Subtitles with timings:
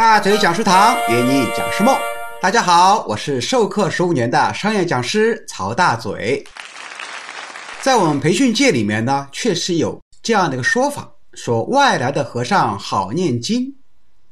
[0.00, 1.94] 大嘴讲师堂约你讲师梦，
[2.40, 6.42] 大家好，我是授课十五年的商业讲师曹大嘴。
[7.82, 13.76] 在我们培训界里面呢，确实有这样的一个说法，说外来的和尚好念经。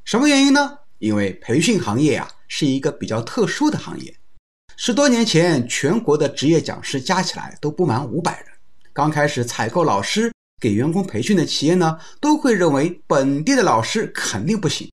[0.06, 0.72] 什么原因呢？
[1.00, 4.16] 因为培训行业啊是一个比较特殊的行业。
[4.78, 8.46] 十多年前，全国的职业讲师加起来都不满五百人。
[8.94, 10.32] 刚开始采购老师
[10.62, 14.90] 给员工培训的企业呢，都会认为本地的老师肯定不行。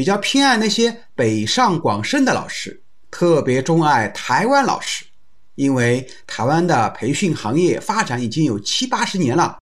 [0.00, 5.04] 比较偏爱那些北上广深的老师，特别钟爱台湾老师，
[5.56, 9.58] 因为台湾的培训行业发展已经有七八十年了，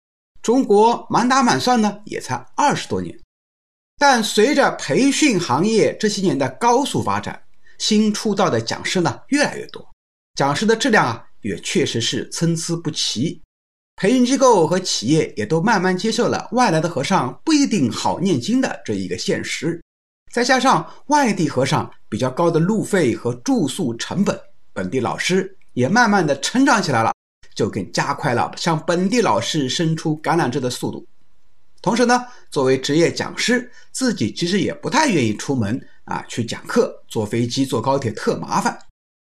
[0.40, 3.14] 中国满打满算呢也才二十多年。
[3.98, 7.38] 但随着培训行业这些年的高速发展，
[7.76, 9.86] 新出道的讲师呢越来越多，
[10.34, 13.38] 讲师的质量啊也确实是参差不齐，
[13.96, 19.78] 培训机构和企业也都慢慢接受了外来的和尚不一定好念经的这一个现实。
[20.32, 24.40] 再加上外地和尚比较高的路费和住宿成本，
[24.72, 27.12] 本地老师也慢慢的成长起来了，
[27.54, 31.06] 就更加快了向本地老师伸出橄榄枝的速度。
[31.82, 38.78] 同时呢，作为职业讲师，自己其实也不太愿意出门啊去讲课，坐飞机、坐高铁特麻烦。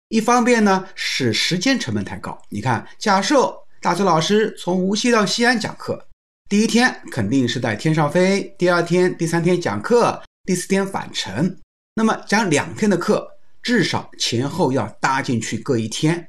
[0.08, 6.06] 一方面呢是时间成本太高，你看，假设大嘴老师从无锡到西安讲课，
[6.47, 10.22] 第一天肯定是在天上飞，第二天、第三天讲课。
[10.44, 11.58] 第四天返程，
[11.94, 13.28] 那么讲两天的课，
[13.62, 16.28] 至少前后要搭进去各一天。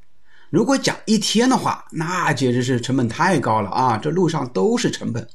[0.49, 3.97] 如果讲一天的话，那简直是成本太高了啊！
[3.97, 5.25] 这路上都是成本。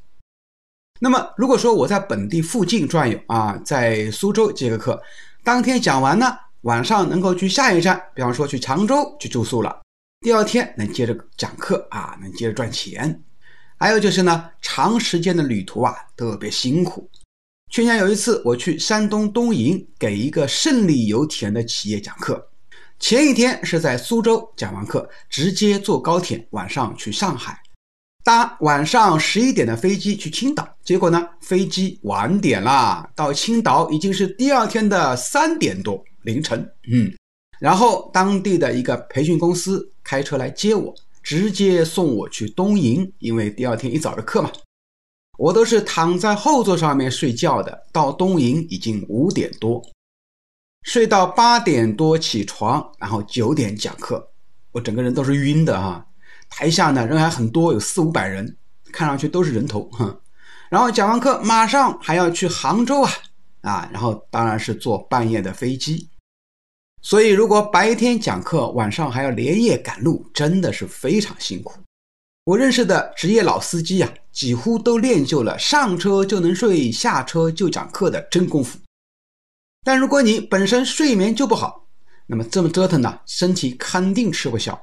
[1.00, 5.02] 那么如果说我在本地附近转悠啊，在苏州接个课，
[5.42, 9.80] 当天讲完呢，晚上能够去下一站，比方说去常州去住宿了，
[10.20, 13.22] 第二天能接着讲课啊，能接着赚钱。
[13.78, 17.11] 还有就是呢，长时间的旅途啊，特别辛苦。
[17.70, 22.48] 去年有一次，我去山东东营给一个胜利油田的企业讲课。
[22.98, 27.61] 前一天是在苏州讲完课，直接坐高铁晚上去上海，
[28.24, 30.67] 搭晚上十一点的飞机去青岛。
[30.83, 36.67] 结果呢，飞机晚点啦，到青岛已经是第二天的三点多凌晨。
[36.90, 37.13] 嗯，
[37.61, 44.51] 然后当地的一个培训公司开车来接我，直接送我去东营，因为第二天一早的课嘛。
[45.39, 49.83] 我都是躺在后座上面睡觉的，到东营已经五点多，
[50.83, 54.27] 睡到八点多起床，然后九点讲课，
[54.73, 56.07] 我整个人都是晕的哈。
[56.48, 58.57] 台下呢人还很多，有四五百人，
[58.92, 60.17] 看上去都是人头哈。
[60.70, 63.13] 然后讲完课马上还要去杭州啊
[63.63, 66.08] 啊，然后当然是坐半夜的飞机，
[67.02, 71.75] 所以如果白天讲课，晚上还要连夜赶路，真的是非常辛苦。
[72.46, 78.79] 我认识的职业老司机呀，几乎都练就了上车就能睡、下车就讲课的真功夫。
[79.83, 81.89] 但如果你本身睡眠就不好，
[82.24, 84.80] 那么这么折腾呢，身体肯定吃不消。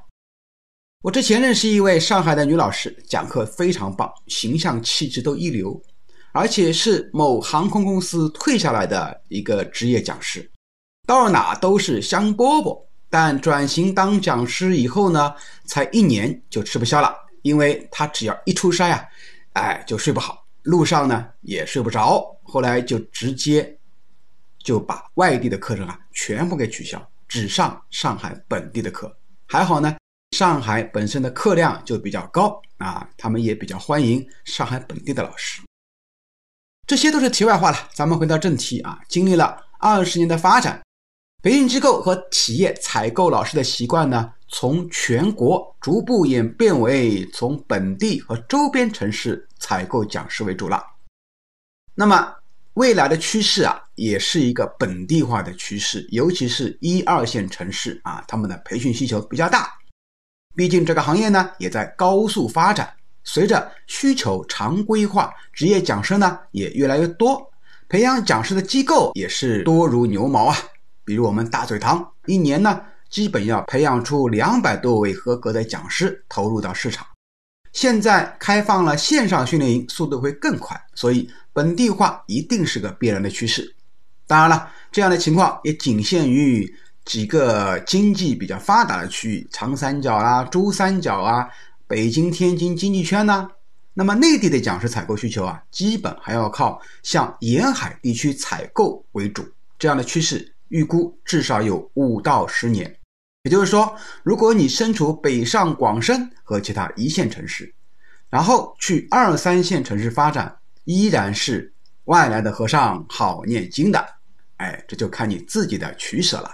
[1.00, 5.80] 我之前认识一位上海的女老师，讲课非常棒，形象气质都一流，
[6.32, 10.46] 而且是某航空公司退下来的一个职业讲师，
[11.06, 12.78] 到哪都是香饽饽。
[13.08, 17.23] 但转型当讲师以后呢，才一年就吃不消了。
[17.44, 19.04] 因为他只要一出差啊，
[19.52, 23.78] 哎，就睡不好，路上呢也睡不着，后来就直接
[24.58, 29.14] 就把外地的课程啊全部给取消，只上上海本地的课。
[29.46, 29.94] 还好呢，
[30.30, 35.60] 上海本身的课量就比较高啊，他们也比较欢迎上海本地的老师。
[36.86, 40.80] 这些都是题外话了，咱们回到正题啊，经历了二十年的发展。
[41.42, 50.80] 培训机构和企业采购老师的习惯呢，从全国逐步演变为从本地和周边城市采购讲师为主了。
[51.92, 52.32] 那么
[52.74, 59.72] 未来的趋势啊，也是一个本地化的趋势，尤其是一二线城市啊，他们的培训需求比较大。
[60.54, 62.94] 毕竟这个行业呢，也在高速发展，
[63.24, 67.44] 随着需求常规化，职业讲师呢也越来越多，
[67.88, 70.56] 培养讲师的机构也是多如牛毛啊。
[71.04, 72.80] 比如我们大嘴堂，一年呢，
[73.14, 77.06] 基本要培养出两百多位合格的讲师投入到市场。
[77.72, 83.72] 现在开放了线上训练营，速度会更快，所以本地化一定是个必然的趋势。
[84.26, 86.68] 当然了，这样的情况也仅限于
[87.04, 91.48] 几个经济比较发达的区域，长三角啊、珠三角啊、
[91.86, 93.48] 北京、天津经济圈呢。
[93.92, 99.46] 那么内地的讲师采购需求啊，基本还要靠向沿海地区采购为主，
[99.78, 100.50] 这样的趋势。
[100.68, 102.92] 预估至少有五到十年，
[103.44, 107.72] 也就是说，如果你身处北上广深和其他一线城市，
[108.30, 111.70] 然后去二三线城市发展，依然是
[112.04, 114.02] 外来的和尚好念经的。
[114.56, 116.50] 哎，这就看你自己的取舍了。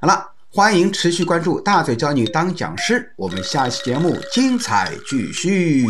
[0.00, 5.84] 好了，欢迎持续关注大嘴教你当讲师，我们下期节目精彩继续。